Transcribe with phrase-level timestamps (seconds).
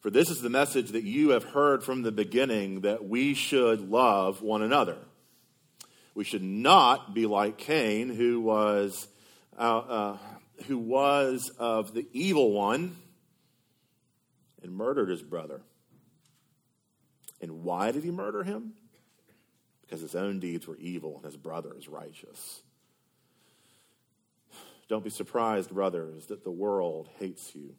[0.00, 3.90] For this is the message that you have heard from the beginning that we should
[3.90, 4.98] love one another.
[6.14, 9.08] We should not be like Cain, who was,
[9.58, 10.18] uh, uh,
[10.66, 12.96] who was of the evil one
[14.62, 15.62] and murdered his brother.
[17.40, 18.74] And why did he murder him?
[19.82, 22.62] Because his own deeds were evil and his brother is righteous.
[24.88, 27.74] Don't be surprised, brothers, that the world hates you.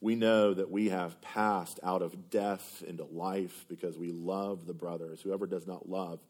[0.00, 4.74] We know that we have passed out of death into life because we love the
[4.74, 5.20] brothers.
[5.22, 6.20] Whoever does not love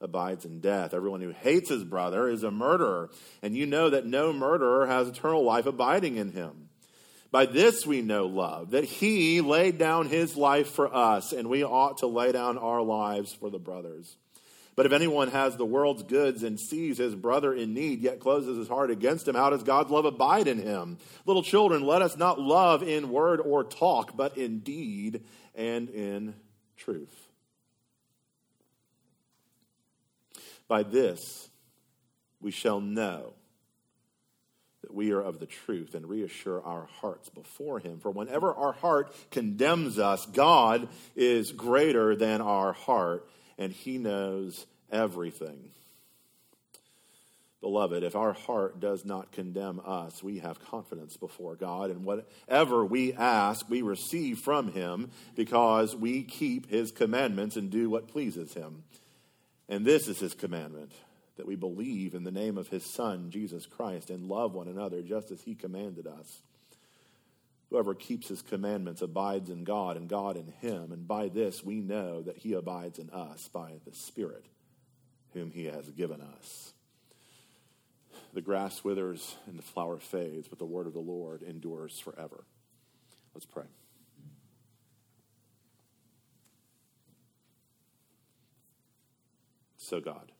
[0.00, 0.94] abides in death.
[0.94, 3.10] Everyone who hates his brother is a murderer,
[3.42, 6.68] and you know that no murderer has eternal life abiding in him.
[7.30, 11.64] By this we know love, that he laid down his life for us, and we
[11.64, 14.16] ought to lay down our lives for the brothers.
[14.76, 18.58] But if anyone has the world's goods and sees his brother in need, yet closes
[18.58, 20.98] his heart against him, how does God's love abide in him?
[21.24, 26.34] Little children, let us not love in word or talk, but in deed and in
[26.76, 27.26] truth.
[30.68, 31.48] By this
[32.40, 33.32] we shall know
[34.82, 37.98] that we are of the truth and reassure our hearts before Him.
[37.98, 44.66] For whenever our heart condemns us, God is greater than our heart and He knows
[44.90, 45.70] everything.
[47.60, 52.84] Beloved, if our heart does not condemn us, we have confidence before God, and whatever
[52.84, 58.54] we ask, we receive from Him because we keep His commandments and do what pleases
[58.54, 58.84] Him.
[59.68, 60.92] And this is His commandment
[61.36, 65.02] that we believe in the name of His Son, Jesus Christ, and love one another
[65.02, 66.42] just as He commanded us.
[67.76, 70.92] Whoever keeps his commandments abides in God and God in him.
[70.92, 74.46] And by this we know that he abides in us by the Spirit
[75.34, 76.72] whom he has given us.
[78.32, 82.46] The grass withers and the flower fades, but the word of the Lord endures forever.
[83.34, 83.66] Let's pray.
[89.76, 90.32] So, God,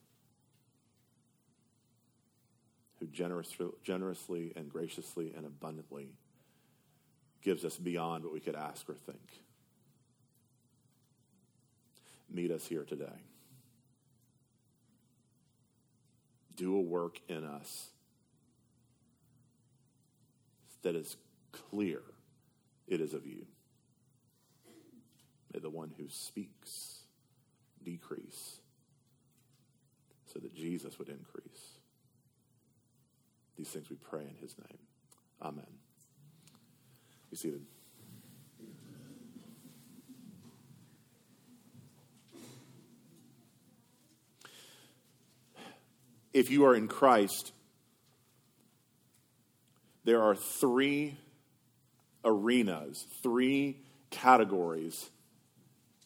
[2.99, 6.15] who generously and graciously and abundantly
[7.41, 9.41] gives us beyond what we could ask or think.
[12.29, 13.05] Meet us here today.
[16.55, 17.87] Do a work in us
[20.81, 21.15] that is
[21.51, 22.01] clear
[22.87, 23.45] it is of you.
[25.53, 27.01] May the one who speaks
[27.83, 28.57] decrease
[30.31, 31.79] so that Jesus would increase.
[33.57, 34.79] These things we pray in his name.
[35.41, 35.76] Amen.
[37.29, 37.61] Be seated.
[46.33, 47.51] If you are in Christ,
[50.03, 51.17] there are three
[52.23, 53.79] arenas, three
[54.11, 55.09] categories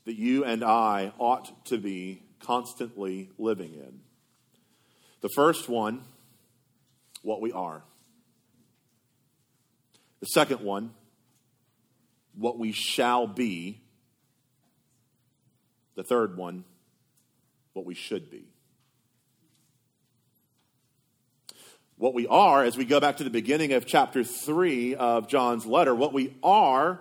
[0.06, 4.00] that you and I ought to be constantly living in.
[5.22, 6.02] The first one,
[7.22, 7.84] what we are.
[10.22, 10.94] The second one,
[12.36, 13.82] what we shall be.
[15.96, 16.64] The third one,
[17.74, 18.46] what we should be.
[21.98, 25.66] What we are, as we go back to the beginning of chapter 3 of John's
[25.66, 27.00] letter, what we are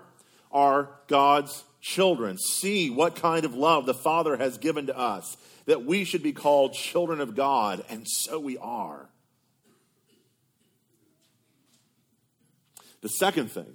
[0.53, 2.37] are God's children.
[2.37, 6.33] See what kind of love the Father has given to us, that we should be
[6.33, 9.09] called children of God, and so we are.
[13.01, 13.75] The second thing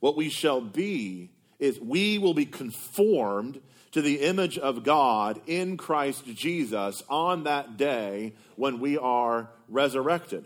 [0.00, 3.60] what we shall be is we will be conformed
[3.92, 10.44] to the image of God in Christ Jesus on that day when we are resurrected.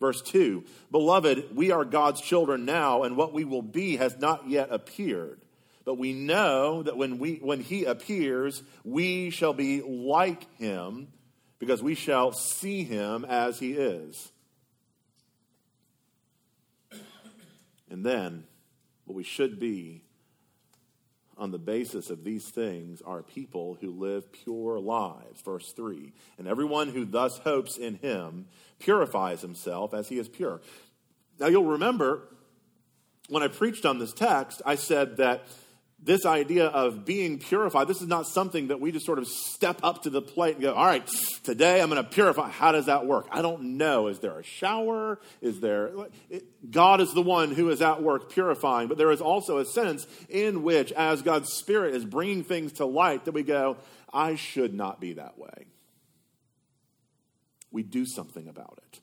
[0.00, 4.48] Verse 2 Beloved, we are God's children now, and what we will be has not
[4.48, 5.40] yet appeared.
[5.84, 11.08] But we know that when, we, when he appears, we shall be like him,
[11.58, 14.30] because we shall see him as he is.
[17.92, 18.44] And then,
[19.04, 20.02] what we should be
[21.36, 25.42] on the basis of these things are people who live pure lives.
[25.42, 28.46] Verse 3 And everyone who thus hopes in him
[28.78, 30.62] purifies himself as he is pure.
[31.38, 32.28] Now, you'll remember
[33.28, 35.44] when I preached on this text, I said that
[36.04, 39.78] this idea of being purified, this is not something that we just sort of step
[39.84, 41.08] up to the plate and go, all right,
[41.44, 42.48] today I'm going to purify.
[42.50, 43.28] How does that work?
[43.30, 44.08] I don't know.
[44.08, 45.20] Is there a shower?
[45.40, 45.92] Is there.
[46.68, 50.06] God is the one who is at work purifying, but there is also a sense
[50.28, 53.76] in which, as God's Spirit is bringing things to light, that we go,
[54.12, 55.66] I should not be that way.
[57.70, 59.00] We do something about it.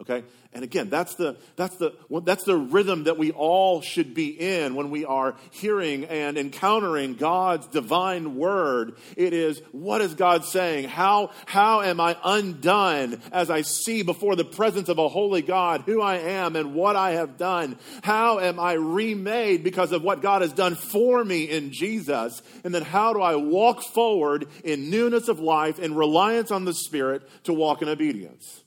[0.00, 0.24] Okay?
[0.52, 1.94] And again, that's the, that's, the,
[2.24, 7.14] that's the rhythm that we all should be in when we are hearing and encountering
[7.14, 8.96] God's divine word.
[9.16, 10.88] It is, what is God saying?
[10.88, 15.82] How, how am I undone as I see before the presence of a holy God
[15.86, 17.78] who I am and what I have done?
[18.02, 22.42] How am I remade because of what God has done for me in Jesus?
[22.64, 26.74] And then how do I walk forward in newness of life in reliance on the
[26.74, 28.63] Spirit to walk in obedience?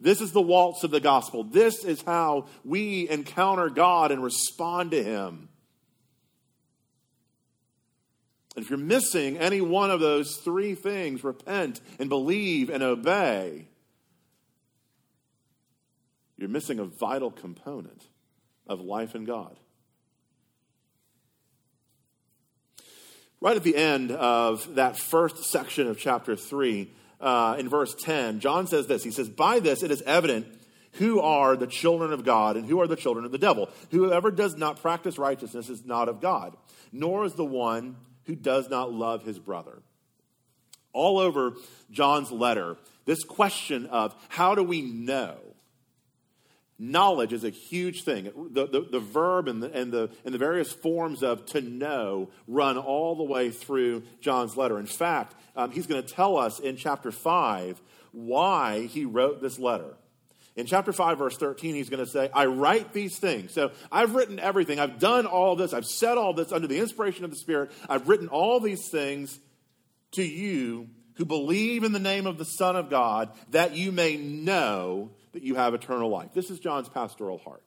[0.00, 1.44] This is the waltz of the gospel.
[1.44, 5.48] This is how we encounter God and respond to Him.
[8.54, 13.66] And if you're missing any one of those three things repent and believe and obey
[16.38, 18.04] you're missing a vital component
[18.68, 19.58] of life in God.
[23.40, 28.40] Right at the end of that first section of chapter 3, uh, in verse 10,
[28.40, 30.46] John says this He says, By this it is evident
[30.92, 33.68] who are the children of God and who are the children of the devil.
[33.90, 36.56] Whoever does not practice righteousness is not of God,
[36.92, 39.82] nor is the one who does not love his brother.
[40.92, 41.52] All over
[41.90, 45.36] John's letter, this question of how do we know?
[46.78, 48.30] Knowledge is a huge thing.
[48.52, 52.30] The, the, the verb and the, and, the, and the various forms of to know
[52.46, 54.78] run all the way through John's letter.
[54.78, 57.80] In fact, um, he's going to tell us in chapter 5
[58.12, 59.96] why he wrote this letter.
[60.54, 63.52] In chapter 5, verse 13, he's going to say, I write these things.
[63.52, 64.78] So I've written everything.
[64.78, 65.72] I've done all this.
[65.72, 67.72] I've said all this under the inspiration of the Spirit.
[67.88, 69.38] I've written all these things
[70.12, 74.16] to you who believe in the name of the Son of God, that you may
[74.16, 76.34] know that you have eternal life.
[76.34, 77.62] This is John's pastoral heart.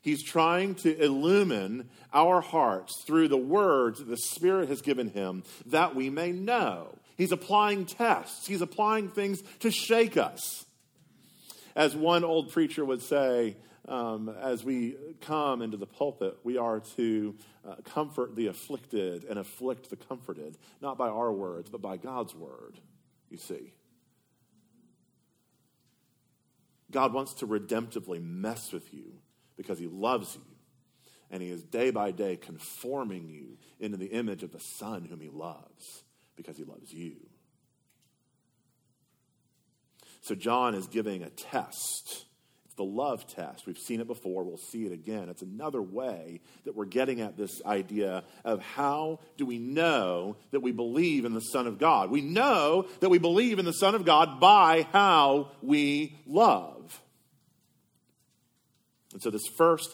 [0.00, 5.42] He's trying to illumine our hearts through the words that the Spirit has given him
[5.66, 6.96] that we may know.
[7.18, 10.64] He's applying tests, he's applying things to shake us.
[11.76, 13.56] As one old preacher would say,
[13.86, 17.34] um, as we come into the pulpit, we are to
[17.68, 22.34] uh, comfort the afflicted and afflict the comforted, not by our words, but by God's
[22.34, 22.78] word,
[23.30, 23.74] you see.
[26.90, 29.20] God wants to redemptively mess with you
[29.56, 30.42] because he loves you.
[31.30, 35.20] And he is day by day conforming you into the image of the Son whom
[35.20, 36.04] he loves
[36.36, 37.16] because he loves you.
[40.22, 42.24] So, John is giving a test.
[42.78, 43.66] The love test.
[43.66, 44.44] We've seen it before.
[44.44, 45.28] We'll see it again.
[45.28, 50.60] It's another way that we're getting at this idea of how do we know that
[50.60, 52.08] we believe in the Son of God?
[52.08, 57.02] We know that we believe in the Son of God by how we love.
[59.12, 59.88] And so, this first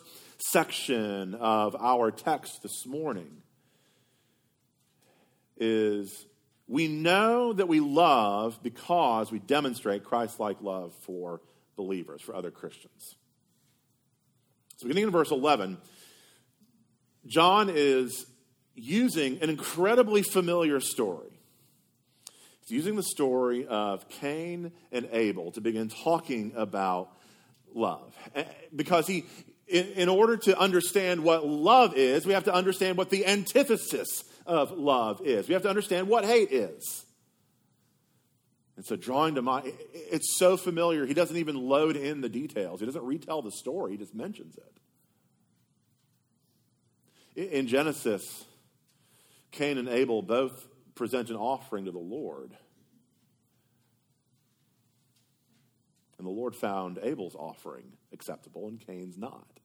[0.50, 3.38] section of our text this morning
[5.56, 6.26] is
[6.68, 11.40] we know that we love because we demonstrate Christ like love for
[11.76, 13.16] believers, for other Christians.
[14.76, 15.78] So, beginning in verse 11,
[17.26, 18.26] John is
[18.74, 21.30] using an incredibly familiar story.
[22.60, 27.10] He's using the story of Cain and Abel to begin talking about
[27.74, 28.16] love.
[28.74, 29.26] Because he,
[29.68, 34.72] in, order to understand what love is, we have to understand what the antithesis of
[34.72, 35.46] love is.
[35.46, 37.03] We have to understand what hate is.
[38.76, 42.80] And so, drawing to mind, it's so familiar, he doesn't even load in the details.
[42.80, 44.72] He doesn't retell the story, he just mentions it.
[47.52, 48.44] In Genesis,
[49.50, 52.56] Cain and Abel both present an offering to the Lord.
[56.18, 59.60] And the Lord found Abel's offering acceptable and Cain's not.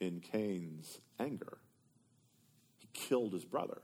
[0.00, 1.58] In Cain's anger,
[2.78, 3.82] he killed his brother.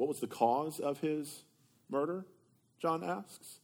[0.00, 1.42] What was the cause of his
[1.90, 2.24] murder?
[2.80, 3.58] John asks.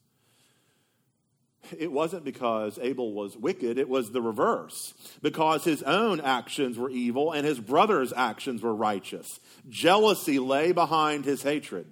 [1.79, 4.93] It wasn't because Abel was wicked, it was the reverse.
[5.23, 9.41] Because his own actions were evil and his brother's actions were righteous.
[9.71, 11.87] Jealousy lay behind his hatred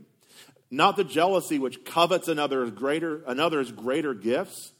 [0.70, 4.72] not the jealousy which covets another's greater, another's greater gifts,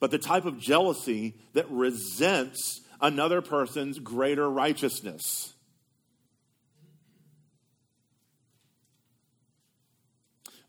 [0.00, 5.53] but the type of jealousy that resents another person's greater righteousness.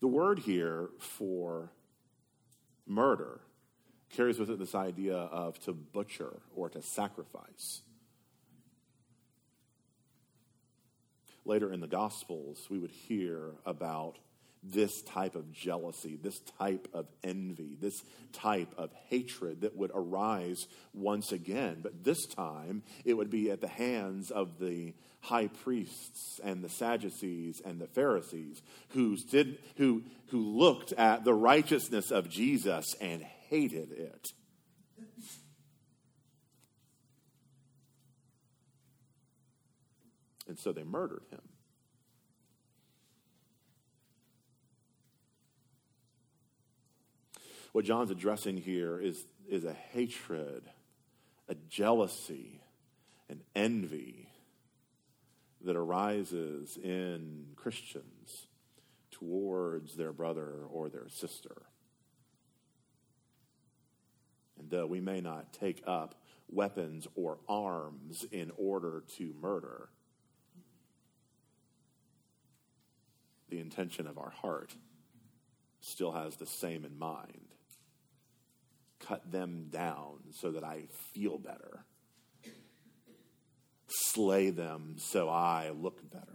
[0.05, 1.71] The word here for
[2.85, 3.41] murder
[4.11, 7.81] carries with it this idea of to butcher or to sacrifice.
[11.45, 14.17] later in the Gospels, we would hear about
[14.63, 20.67] this type of jealousy, this type of envy, this type of hatred that would arise
[20.93, 21.79] once again.
[21.81, 24.93] But this time, it would be at the hands of the
[25.25, 31.33] high priests and the Sadducees and the Pharisees who, did, who, who looked at the
[31.33, 34.27] righteousness of Jesus and hated it.
[40.47, 41.41] And so they murdered him.
[47.71, 50.63] What John's addressing here is, is a hatred,
[51.49, 52.61] a jealousy,
[53.27, 54.24] an envy
[55.65, 58.47] that arises in Christians
[59.11, 61.63] towards their brother or their sister.
[64.59, 69.89] And though we may not take up weapons or arms in order to murder,
[73.49, 74.75] the intention of our heart
[75.81, 77.55] still has the same in mind
[78.99, 81.85] cut them down so that I feel better.
[84.03, 86.25] Slay them so I look better.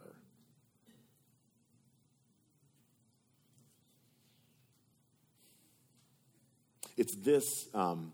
[6.97, 8.13] It's this um,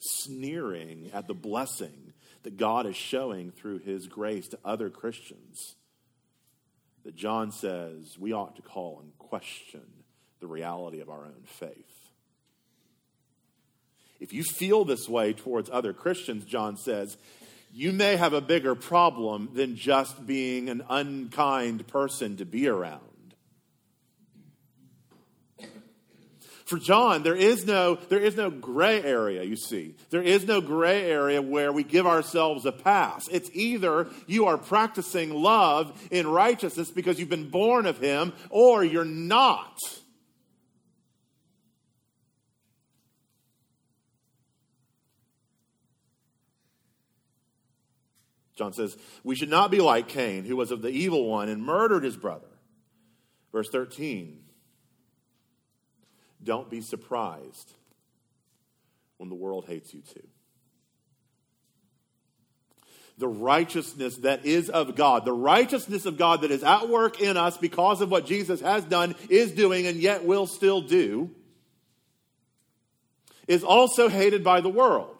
[0.00, 2.12] sneering at the blessing
[2.44, 5.74] that God is showing through his grace to other Christians
[7.04, 9.82] that John says we ought to call in question
[10.40, 12.10] the reality of our own faith.
[14.20, 17.16] If you feel this way towards other Christians, John says,
[17.76, 23.00] you may have a bigger problem than just being an unkind person to be around.
[26.64, 29.96] For John, there is no, there is no gray area, you see.
[30.10, 33.26] There is no gray area where we give ourselves a pass.
[33.28, 38.84] It's either you are practicing love in righteousness because you've been born of him, or
[38.84, 39.76] you're not.
[48.56, 51.62] John says, We should not be like Cain, who was of the evil one and
[51.62, 52.46] murdered his brother.
[53.52, 54.40] Verse 13
[56.42, 57.72] Don't be surprised
[59.18, 60.26] when the world hates you too.
[63.16, 67.36] The righteousness that is of God, the righteousness of God that is at work in
[67.36, 71.30] us because of what Jesus has done, is doing, and yet will still do,
[73.46, 75.13] is also hated by the world.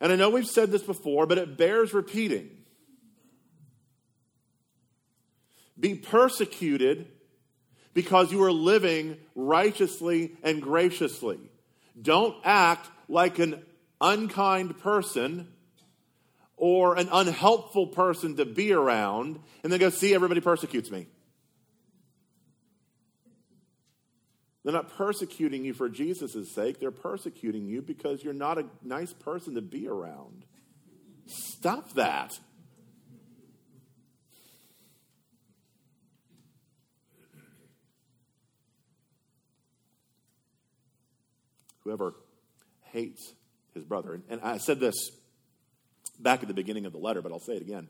[0.00, 2.50] And I know we've said this before, but it bears repeating.
[5.78, 7.06] Be persecuted
[7.94, 11.38] because you are living righteously and graciously.
[12.00, 13.62] Don't act like an
[14.00, 15.48] unkind person
[16.56, 21.06] or an unhelpful person to be around and then go, see, everybody persecutes me.
[24.62, 26.80] They're not persecuting you for Jesus' sake.
[26.80, 30.44] They're persecuting you because you're not a nice person to be around.
[31.26, 32.32] Stop that.
[41.84, 42.14] Whoever
[42.92, 43.32] hates
[43.72, 44.94] his brother, and I said this
[46.18, 47.88] back at the beginning of the letter, but I'll say it again.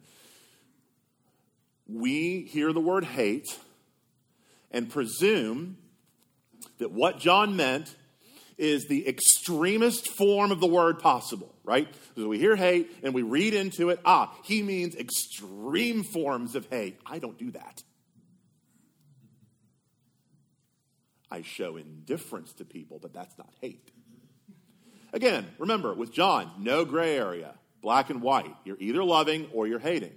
[1.89, 3.49] We hear the word hate
[4.71, 5.77] and presume
[6.81, 7.95] that what John meant
[8.59, 11.89] is the extremist form of the word possible, right?
[12.15, 16.67] So we hear hate and we read into it, ah, he means extreme forms of
[16.67, 17.01] hate.
[17.07, 17.83] I don't do that.
[21.31, 23.91] I show indifference to people, but that's not hate.
[25.13, 28.55] Again, remember, with John, no gray area, black and white.
[28.65, 30.13] You're either loving or you're hating.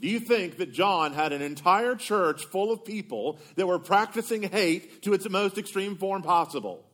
[0.00, 4.42] Do you think that John had an entire church full of people that were practicing
[4.42, 6.84] hate to its most extreme form possible?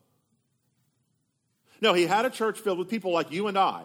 [1.80, 3.82] No, he had a church filled with people like you and I,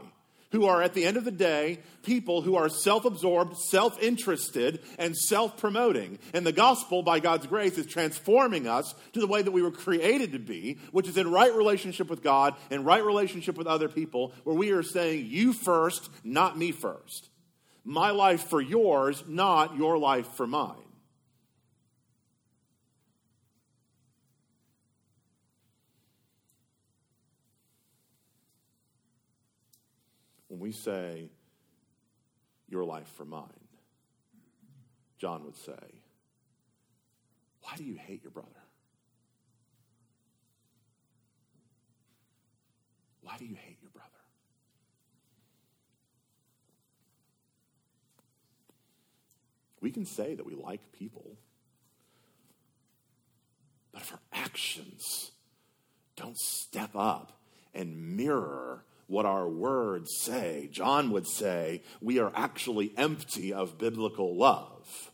[0.51, 4.81] who are at the end of the day people who are self absorbed, self interested,
[4.99, 6.19] and self promoting.
[6.31, 9.71] And the gospel, by God's grace, is transforming us to the way that we were
[9.71, 13.89] created to be, which is in right relationship with God and right relationship with other
[13.89, 17.29] people, where we are saying, You first, not me first
[17.87, 20.75] my life for yours, not your life for mine.
[30.49, 31.29] When we say,
[32.67, 33.45] your life for mine,
[35.17, 35.71] John would say,
[37.61, 38.49] why do you hate your brother?
[43.21, 44.07] Why do you hate your brother?
[49.87, 51.37] We can say that we like people.
[53.93, 55.31] But if our actions
[56.17, 57.39] don't step up
[57.73, 64.35] and mirror what our words say, John would say we are actually empty of biblical
[64.35, 65.09] love.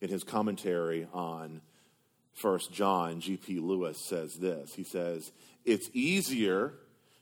[0.00, 1.60] In his commentary on
[2.42, 3.60] 1 John, G.P.
[3.60, 4.74] Lewis says this.
[4.74, 5.30] He says,
[5.64, 6.74] It's easier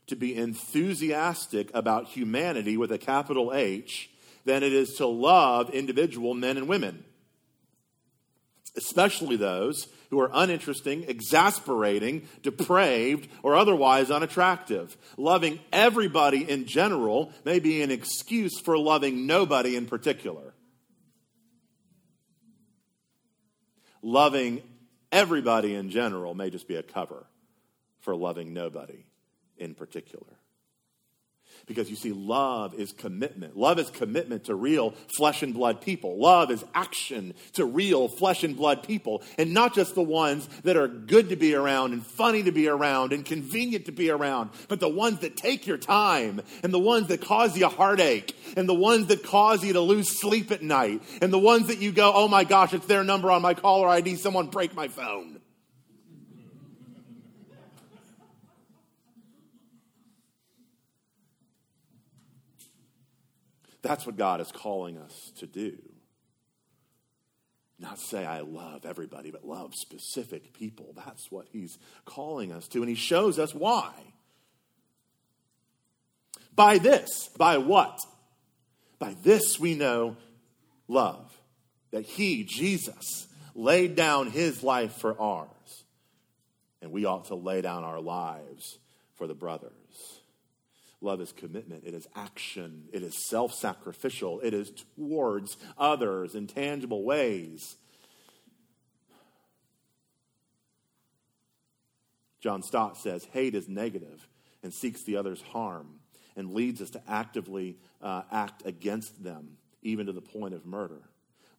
[0.07, 4.11] to be enthusiastic about humanity with a capital H
[4.45, 7.05] than it is to love individual men and women,
[8.77, 14.97] especially those who are uninteresting, exasperating, depraved, or otherwise unattractive.
[15.17, 20.55] Loving everybody in general may be an excuse for loving nobody in particular.
[24.01, 24.63] Loving
[25.11, 27.27] everybody in general may just be a cover
[27.99, 29.07] for loving nobody
[29.59, 30.39] in particular.
[31.67, 33.57] Because you see, love is commitment.
[33.57, 36.17] Love is commitment to real flesh and blood people.
[36.17, 39.23] Love is action to real flesh and blood people.
[39.37, 42.69] And not just the ones that are good to be around and funny to be
[42.69, 46.79] around and convenient to be around, but the ones that take your time and the
[46.79, 50.63] ones that cause you heartache and the ones that cause you to lose sleep at
[50.63, 53.55] night and the ones that you go, oh my gosh, it's their number on my
[53.55, 55.36] caller ID, someone break my phone.
[63.87, 65.79] That's what God is calling us to do.
[67.79, 70.93] Not say, I love everybody, but love specific people.
[70.97, 72.81] That's what He's calling us to.
[72.81, 73.93] And He shows us why.
[76.57, 78.01] By this, by what?
[78.99, 80.17] By this we know
[80.89, 81.33] love.
[81.93, 85.85] That He, Jesus, laid down His life for ours.
[86.83, 88.79] And we ought to lay down our lives
[89.15, 90.16] for the brothers.
[91.03, 96.47] Love is commitment, it is action, it is self sacrificial, it is towards others in
[96.47, 97.77] tangible ways.
[102.41, 104.27] John Stott says hate is negative
[104.63, 106.01] and seeks the other's harm
[106.35, 111.03] and leads us to actively uh, act against them, even to the point of murder.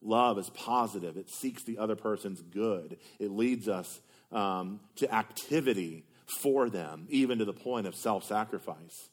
[0.01, 3.99] Love is positive, it seeks the other person's good, it leads us
[4.31, 6.05] um, to activity
[6.41, 9.09] for them, even to the point of self sacrifice.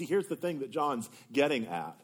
[0.00, 1.94] See, here's the thing that John's getting at.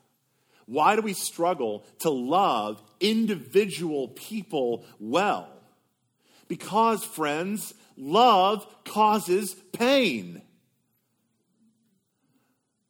[0.67, 5.49] Why do we struggle to love individual people well?
[6.47, 10.43] Because, friends, love causes pain.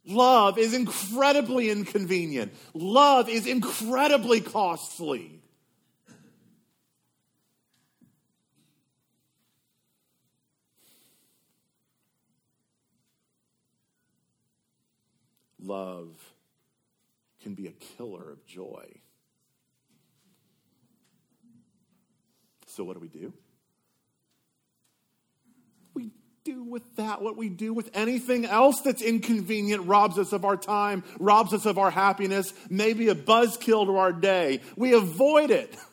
[0.05, 2.53] Love is incredibly inconvenient.
[2.75, 5.41] Love is incredibly costly.
[15.67, 16.09] Love
[17.43, 19.01] can be a killer of joy.
[22.67, 23.33] So, what do we do?
[25.95, 26.11] We
[26.45, 30.57] do with that what we do with anything else that's inconvenient, robs us of our
[30.57, 34.61] time, robs us of our happiness, maybe a buzzkill to our day.
[34.77, 35.75] We avoid it.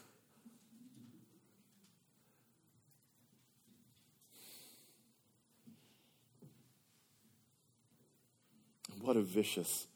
[9.04, 9.88] what a vicious,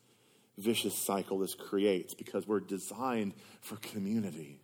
[0.57, 4.59] vicious cycle this creates because we're designed for community.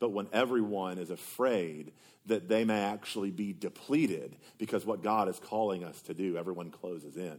[0.00, 1.92] But when everyone is afraid
[2.26, 6.70] that they may actually be depleted because what God is calling us to do, everyone
[6.70, 7.38] closes in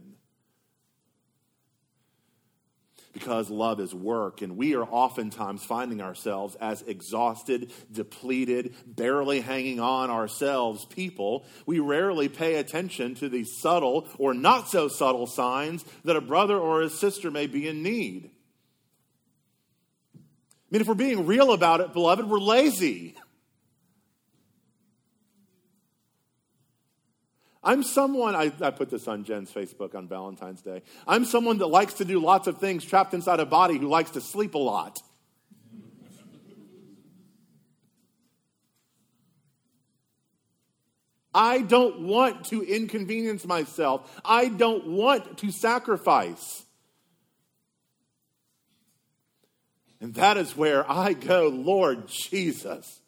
[3.16, 4.42] because love is work.
[4.42, 11.46] And we are oftentimes finding ourselves as exhausted, depleted, barely hanging on ourselves people.
[11.66, 16.58] We rarely pay attention to the subtle or not so subtle signs that a brother
[16.58, 18.30] or a sister may be in need.
[20.16, 20.20] I
[20.72, 23.16] mean, if we're being real about it, beloved, we're lazy.
[27.66, 30.84] I'm someone, I, I, put this on Jen's Facebook on Valentine's Day.
[31.08, 34.12] I'm someone that likes to do lots of things trapped inside a body who likes
[34.12, 35.00] to sleep a lot.
[41.34, 44.22] I don't want to inconvenience myself.
[44.24, 46.64] I don't want to sacrifice.
[50.00, 53.02] And that is where I go, Lord Jesus.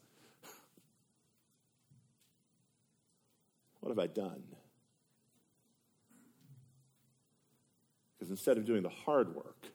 [3.88, 4.44] What have I done?
[8.20, 9.66] Because instead of doing the hard work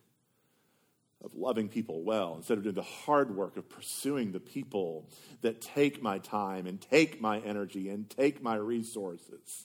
[1.24, 5.08] of loving people well, instead of doing the hard work of pursuing the people
[5.40, 9.64] that take my time and take my energy and take my resources,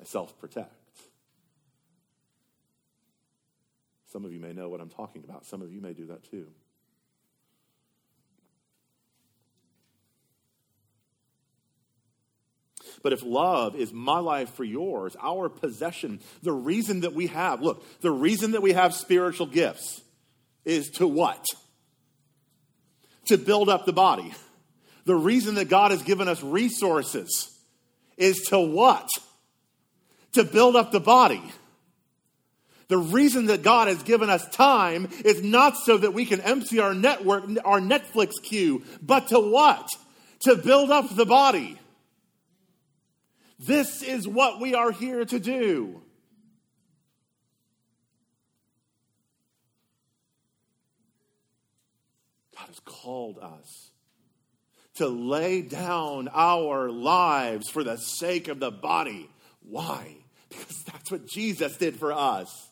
[0.00, 0.72] I self protect.
[4.10, 5.46] Some of you may know what I'm talking about.
[5.46, 6.48] Some of you may do that too.
[13.02, 17.62] But if love is my life for yours, our possession, the reason that we have,
[17.62, 20.02] look, the reason that we have spiritual gifts
[20.64, 21.44] is to what?
[23.26, 24.32] To build up the body.
[25.04, 27.56] The reason that God has given us resources
[28.16, 29.08] is to what?
[30.32, 31.42] To build up the body.
[32.88, 36.78] The reason that God has given us time is not so that we can empty
[36.78, 39.88] our network, our Netflix queue, but to what?
[40.40, 41.78] To build up the body.
[43.58, 46.02] This is what we are here to do.
[52.56, 53.90] God has called us
[54.96, 59.30] to lay down our lives for the sake of the body.
[59.62, 60.16] Why?
[60.48, 62.65] Because that's what Jesus did for us.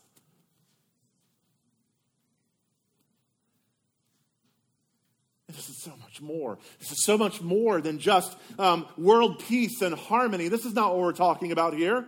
[5.54, 6.58] This is so much more.
[6.80, 10.48] This is so much more than just um, world peace and harmony.
[10.48, 12.06] This is not what we're talking about here.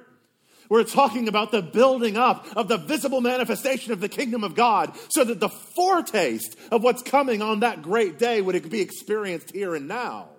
[0.68, 4.92] We're talking about the building up of the visible manifestation of the kingdom of God
[5.10, 9.76] so that the foretaste of what's coming on that great day would be experienced here
[9.76, 10.30] and now.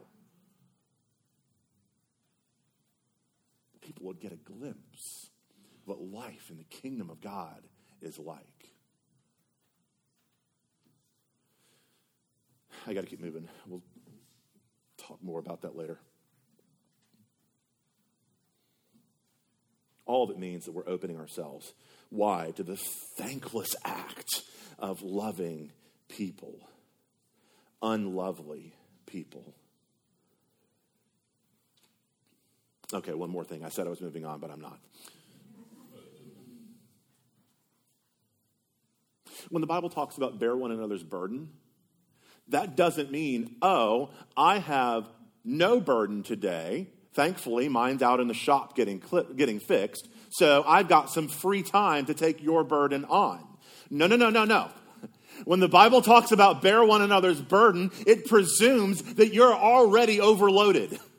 [3.81, 5.29] People would get a glimpse
[5.81, 7.63] of what life in the kingdom of God
[8.01, 8.76] is like.
[12.87, 13.47] I got to keep moving.
[13.67, 13.83] We'll
[14.97, 15.99] talk more about that later.
[20.05, 21.73] All of it means that we're opening ourselves.
[22.09, 22.51] Why?
[22.55, 22.77] To the
[23.17, 24.43] thankless act
[24.79, 25.73] of loving
[26.07, 26.59] people,
[27.81, 28.73] unlovely
[29.05, 29.53] people.
[32.93, 33.65] Okay, one more thing.
[33.65, 34.79] I said I was moving on, but I'm not.
[39.49, 41.49] When the Bible talks about bear one another's burden,
[42.49, 45.09] that doesn't mean, oh, I have
[45.43, 46.87] no burden today.
[47.13, 49.01] Thankfully, mine's out in the shop getting,
[49.35, 50.07] getting fixed.
[50.29, 53.43] So I've got some free time to take your burden on.
[53.89, 54.69] No, no, no, no, no.
[55.45, 60.99] When the Bible talks about bear one another's burden, it presumes that you're already overloaded.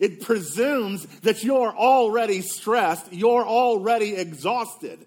[0.00, 5.04] It presumes that you're already stressed, you're already exhausted.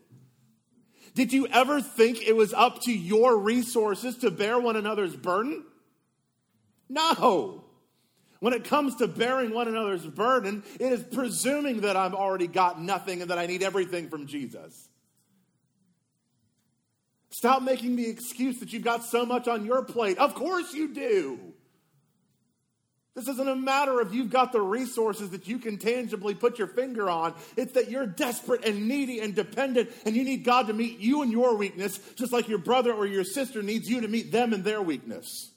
[1.13, 5.63] Did you ever think it was up to your resources to bear one another's burden?
[6.89, 7.65] No.
[8.39, 12.82] When it comes to bearing one another's burden, it is presuming that I've already got
[12.82, 14.89] nothing and that I need everything from Jesus.
[17.30, 20.17] Stop making the excuse that you've got so much on your plate.
[20.17, 21.39] Of course you do.
[23.13, 26.67] This isn't a matter of you've got the resources that you can tangibly put your
[26.67, 27.34] finger on.
[27.58, 31.21] It's that you're desperate and needy and dependent, and you need God to meet you
[31.21, 34.54] in your weakness, just like your brother or your sister needs you to meet them
[34.54, 35.52] in their weakness.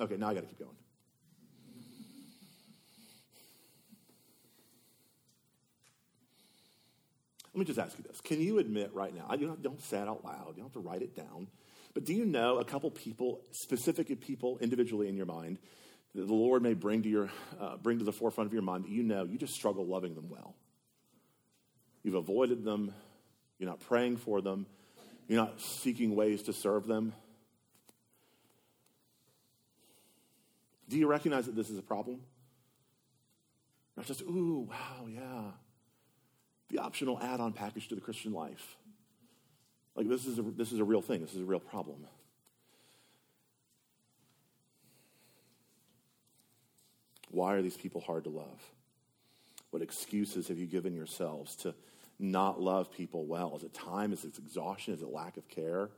[0.00, 0.74] Okay, now I got to keep going.
[7.54, 8.20] Let me just ask you this.
[8.20, 10.72] Can you admit right now, you don't, don't say it out loud, you don't have
[10.74, 11.48] to write it down,
[11.94, 15.58] but do you know a couple people, specific people individually in your mind,
[16.18, 18.84] that the Lord may bring to, your, uh, bring to the forefront of your mind
[18.84, 20.56] that you know you just struggle loving them well.
[22.02, 22.92] You've avoided them,
[23.58, 24.66] you're not praying for them,
[25.28, 27.12] you're not seeking ways to serve them.
[30.88, 32.20] Do you recognize that this is a problem?
[33.96, 35.42] Not just, ooh, wow, yeah.
[36.70, 38.76] The optional add on package to the Christian life.
[39.94, 42.06] Like, this is, a, this is a real thing, this is a real problem.
[47.38, 48.60] Why are these people hard to love?
[49.70, 51.72] What excuses have you given yourselves to
[52.18, 53.54] not love people well?
[53.56, 54.12] Is it time?
[54.12, 54.92] Is it exhaustion?
[54.92, 55.88] Is it lack of care?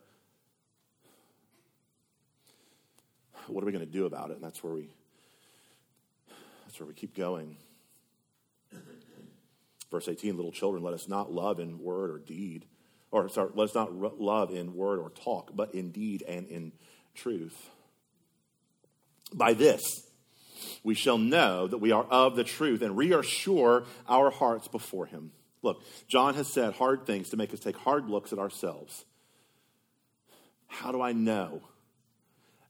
[3.46, 4.34] What are we going to do about it?
[4.34, 4.90] And that's where we
[6.66, 7.56] that's where we keep going.
[9.90, 12.66] Verse 18, little children, let us not love in word or deed,
[13.10, 16.72] or sorry, let us not love in word or talk, but in deed and in
[17.14, 17.70] truth.
[19.32, 19.82] By this,
[20.82, 25.32] we shall know that we are of the truth and reassure our hearts before him.
[25.62, 29.04] Look, John has said hard things to make us take hard looks at ourselves.
[30.66, 31.62] How do I know?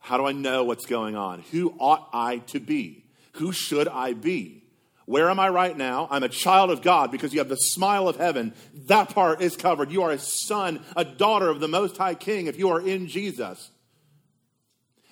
[0.01, 1.43] How do I know what's going on?
[1.53, 3.05] Who ought I to be?
[3.33, 4.65] Who should I be?
[5.05, 6.09] Where am I right now?
[6.11, 8.55] I'm a child of God because you have the smile of heaven.
[8.87, 9.91] That part is covered.
[9.91, 13.09] You are a son, a daughter of the Most High King if you are in
[13.09, 13.71] Jesus.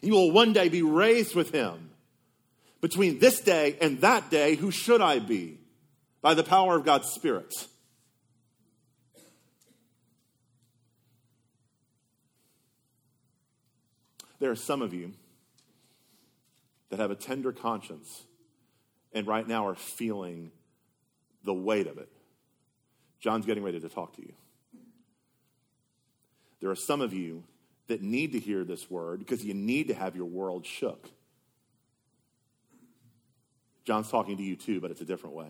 [0.00, 1.90] You will one day be raised with him.
[2.80, 5.58] Between this day and that day, who should I be?
[6.20, 7.52] By the power of God's Spirit.
[14.40, 15.12] There are some of you
[16.90, 18.24] that have a tender conscience
[19.12, 20.52] and right now are feeling
[21.44, 22.08] the weight of it.
[23.20, 24.32] John's getting ready to talk to you.
[26.60, 27.44] There are some of you
[27.88, 31.08] that need to hear this word because you need to have your world shook.
[33.88, 35.48] John's talking to you too, but it's a different way.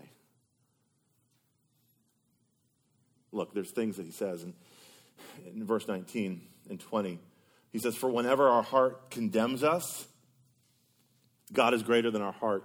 [3.33, 4.53] Look, there's things that he says in,
[5.45, 7.19] in verse 19 and 20.
[7.73, 10.07] He says, For whenever our heart condemns us,
[11.51, 12.63] God is greater than our heart,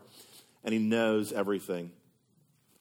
[0.63, 1.91] and he knows everything.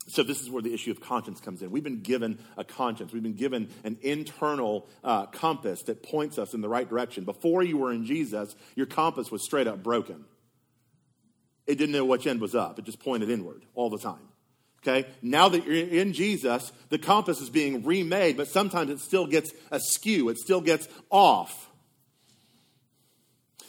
[0.09, 1.71] So, this is where the issue of conscience comes in.
[1.71, 3.11] We've been given a conscience.
[3.11, 7.23] We've been given an internal uh, compass that points us in the right direction.
[7.23, 10.25] Before you were in Jesus, your compass was straight up broken.
[11.65, 14.27] It didn't know which end was up, it just pointed inward all the time.
[14.85, 15.07] Okay?
[15.21, 19.51] Now that you're in Jesus, the compass is being remade, but sometimes it still gets
[19.71, 21.69] askew, it still gets off.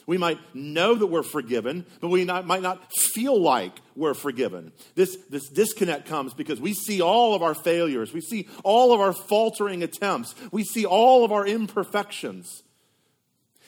[0.06, 4.72] We might know that we're forgiven, but we not, might not feel like we're forgiven.
[4.94, 8.12] This, this disconnect comes because we see all of our failures.
[8.12, 10.34] We see all of our faltering attempts.
[10.52, 12.62] We see all of our imperfections.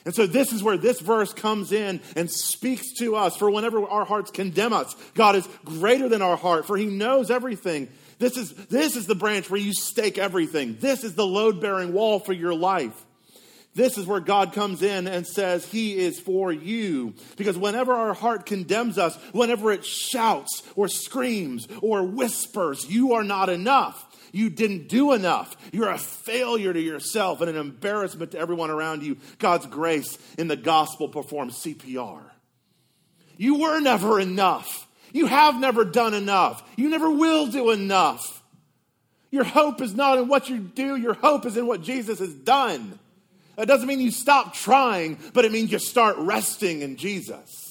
[0.06, 3.36] And so, this is where this verse comes in and speaks to us.
[3.36, 7.28] For whenever our hearts condemn us, God is greater than our heart, for He knows
[7.28, 7.88] everything.
[8.20, 10.76] This is, this is the branch where you stake everything.
[10.80, 13.04] This is the load bearing wall for your life.
[13.74, 17.12] This is where God comes in and says, He is for you.
[17.36, 23.24] Because whenever our heart condemns us, whenever it shouts or screams or whispers, you are
[23.24, 24.05] not enough.
[24.32, 25.56] You didn't do enough.
[25.72, 29.16] You're a failure to yourself and an embarrassment to everyone around you.
[29.38, 32.22] God's grace in the gospel performs CPR.
[33.36, 34.88] You were never enough.
[35.12, 36.62] You have never done enough.
[36.76, 38.42] You never will do enough.
[39.30, 42.32] Your hope is not in what you do, your hope is in what Jesus has
[42.32, 42.98] done.
[43.56, 47.65] That doesn't mean you stop trying, but it means you start resting in Jesus.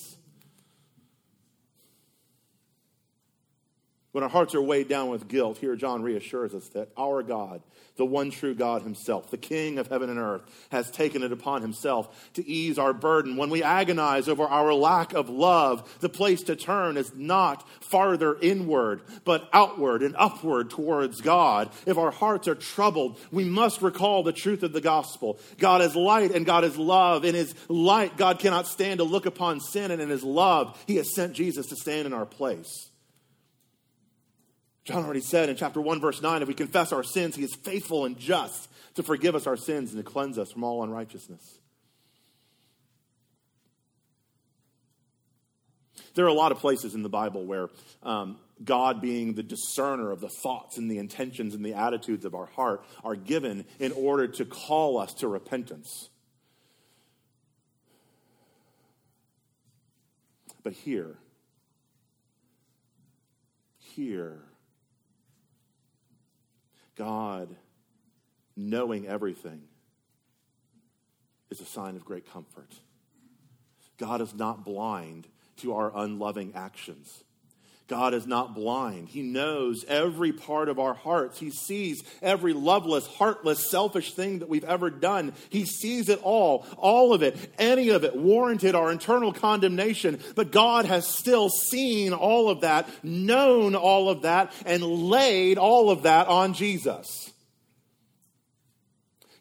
[4.16, 7.62] When our hearts are weighed down with guilt, here John reassures us that our God,
[7.98, 11.62] the one true God Himself, the King of heaven and earth, has taken it upon
[11.62, 13.36] Himself to ease our burden.
[13.36, 18.38] When we agonize over our lack of love, the place to turn is not farther
[18.40, 21.70] inward, but outward and upward towards God.
[21.86, 25.42] If our hearts are troubled, we must recall the truth of the gospel.
[25.58, 27.26] God is light and God is love.
[27.26, 30.96] In His light, God cannot stand to look upon sin, and in His love, He
[30.96, 32.92] has sent Jesus to stand in our place.
[34.86, 37.56] John already said in chapter 1, verse 9 if we confess our sins, he is
[37.56, 41.60] faithful and just to forgive us our sins and to cleanse us from all unrighteousness.
[46.14, 47.70] There are a lot of places in the Bible where
[48.04, 52.36] um, God, being the discerner of the thoughts and the intentions and the attitudes of
[52.36, 56.10] our heart, are given in order to call us to repentance.
[60.64, 61.18] But here,
[63.78, 64.40] here,
[66.96, 67.56] God
[68.56, 69.62] knowing everything
[71.50, 72.74] is a sign of great comfort.
[73.98, 75.28] God is not blind
[75.58, 77.25] to our unloving actions.
[77.88, 79.10] God is not blind.
[79.10, 81.38] He knows every part of our hearts.
[81.38, 85.34] He sees every loveless, heartless, selfish thing that we've ever done.
[85.52, 90.20] He sees it all, all of it, any of it warranted our internal condemnation.
[90.34, 95.92] But God has still seen all of that, known all of that, and laid all
[95.92, 97.32] of that on Jesus.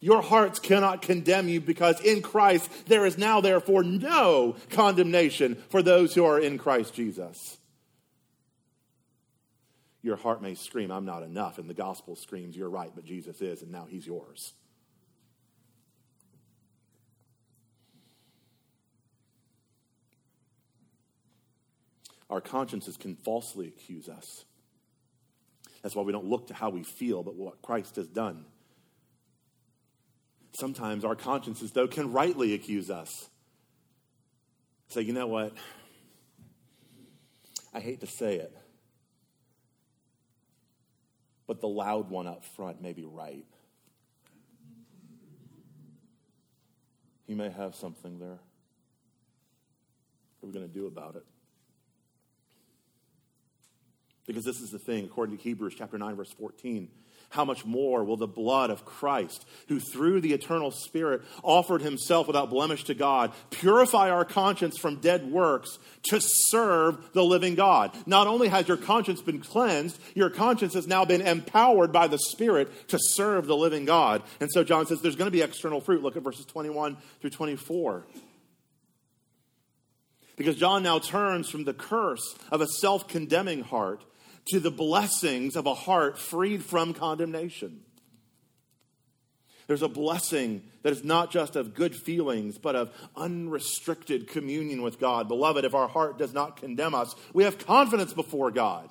[0.00, 5.82] Your hearts cannot condemn you because in Christ there is now, therefore, no condemnation for
[5.82, 7.56] those who are in Christ Jesus
[10.04, 11.56] your heart may scream, I'm not enough.
[11.58, 14.52] And the gospel screams, You're right, but Jesus is, and now he's yours.
[22.28, 24.44] Our consciences can falsely accuse us.
[25.82, 28.44] That's why we don't look to how we feel, but what Christ has done.
[30.52, 33.28] Sometimes our consciences, though, can rightly accuse us.
[34.88, 35.54] Say, you know what?
[37.72, 38.54] I hate to say it,
[41.46, 43.46] but the loud one up front may be right.
[47.26, 48.38] He may have something there.
[50.40, 51.24] What are we going to do about it?
[54.26, 56.88] Because this is the thing, according to Hebrews chapter 9, verse 14
[57.30, 62.26] how much more will the blood of Christ, who through the eternal Spirit offered himself
[62.26, 67.90] without blemish to God, purify our conscience from dead works to serve the living God?
[68.06, 72.18] Not only has your conscience been cleansed, your conscience has now been empowered by the
[72.18, 74.22] Spirit to serve the living God.
[74.40, 76.02] And so John says there's going to be external fruit.
[76.02, 78.04] Look at verses 21 through 24.
[80.36, 84.04] Because John now turns from the curse of a self condemning heart
[84.46, 87.80] to the blessings of a heart freed from condemnation.
[89.66, 95.00] There's a blessing that is not just of good feelings, but of unrestricted communion with
[95.00, 95.28] God.
[95.28, 98.90] Beloved, if our heart does not condemn us, we have confidence before God.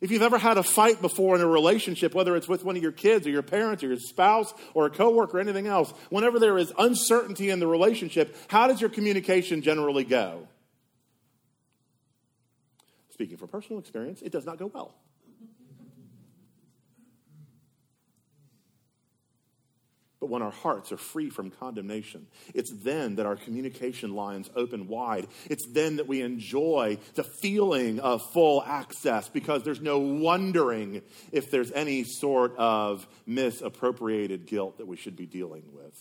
[0.00, 2.82] If you've ever had a fight before in a relationship, whether it's with one of
[2.82, 6.40] your kids or your parents or your spouse or a coworker or anything else, whenever
[6.40, 10.48] there is uncertainty in the relationship, how does your communication generally go?
[13.14, 14.92] Speaking from personal experience, it does not go well.
[20.18, 24.88] But when our hearts are free from condemnation, it's then that our communication lines open
[24.88, 25.28] wide.
[25.48, 31.52] It's then that we enjoy the feeling of full access because there's no wondering if
[31.52, 35.96] there's any sort of misappropriated guilt that we should be dealing with.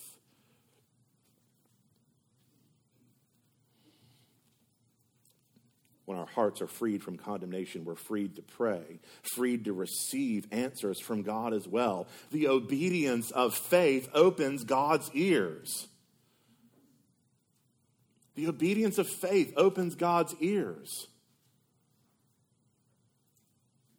[6.14, 11.00] When our hearts are freed from condemnation, we're freed to pray, freed to receive answers
[11.00, 12.06] from God as well.
[12.32, 15.88] The obedience of faith opens God's ears.
[18.36, 21.08] The obedience of faith opens God's ears.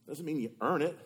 [0.06, 0.96] Doesn't mean you earn it.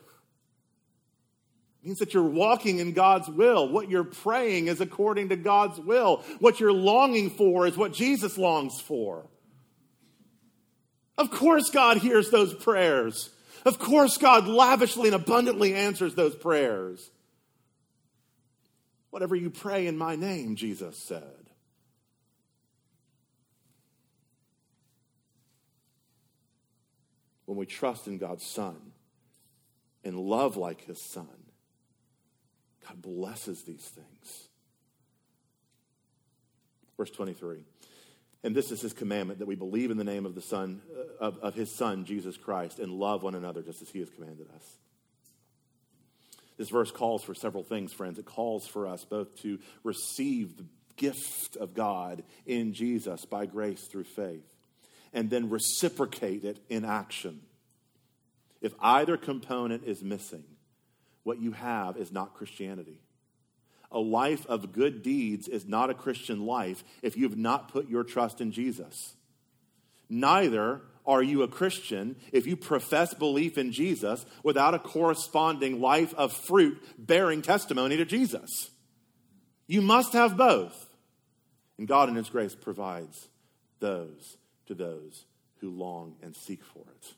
[1.81, 3.67] It means that you're walking in God's will.
[3.67, 6.23] What you're praying is according to God's will.
[6.39, 9.25] What you're longing for is what Jesus longs for.
[11.19, 13.31] Of course, God hears those prayers.
[13.67, 17.11] Of course, God lavishly and abundantly answers those prayers.
[19.11, 21.23] Whatever you pray in my name, Jesus said.
[27.47, 28.77] When we trust in God's Son
[30.05, 31.27] and love like his Son,
[32.87, 34.49] God blesses these things.
[36.97, 37.65] Verse 23.
[38.45, 41.25] And this is his commandment that we believe in the name of the Son, uh,
[41.25, 44.47] of, of his Son, Jesus Christ, and love one another just as he has commanded
[44.55, 44.65] us.
[46.57, 48.19] This verse calls for several things, friends.
[48.19, 53.87] It calls for us both to receive the gift of God in Jesus by grace
[53.87, 54.47] through faith,
[55.13, 57.41] and then reciprocate it in action.
[58.61, 60.45] If either component is missing,
[61.23, 63.01] what you have is not Christianity.
[63.91, 67.89] A life of good deeds is not a Christian life if you have not put
[67.89, 69.15] your trust in Jesus.
[70.11, 76.13] Neither are you a Christian if you profess belief in Jesus without a corresponding life
[76.15, 78.71] of fruit bearing testimony to Jesus.
[79.67, 80.87] You must have both.
[81.79, 83.29] And God, in His grace, provides
[83.81, 85.25] those to those
[85.61, 87.15] who long and seek for it.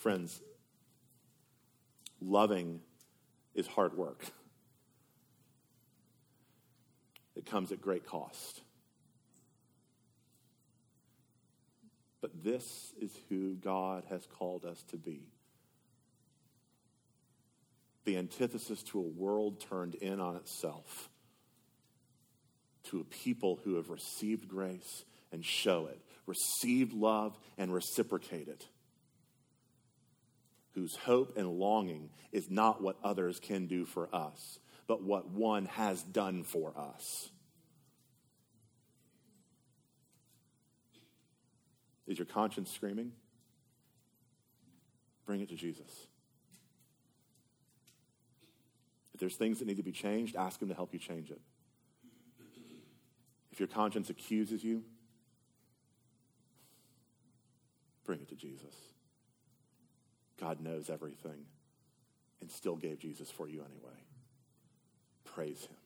[0.00, 0.40] Friends,
[2.22, 2.80] loving
[3.54, 4.24] is hard work.
[7.36, 8.62] It comes at great cost.
[12.22, 15.28] But this is who God has called us to be
[18.06, 21.10] the antithesis to a world turned in on itself,
[22.84, 28.66] to a people who have received grace and show it, received love and reciprocate it
[30.74, 35.66] whose hope and longing is not what others can do for us, but what one
[35.66, 37.30] has done for us.
[42.06, 43.12] Is your conscience screaming?
[45.26, 46.08] Bring it to Jesus.
[49.14, 51.40] If there's things that need to be changed, ask Him to help you change it.
[53.52, 54.82] If your conscience accuses you,
[58.04, 58.74] bring it to Jesus.
[60.40, 61.44] God knows everything
[62.40, 63.98] and still gave Jesus for you anyway.
[65.24, 65.79] Praise Him.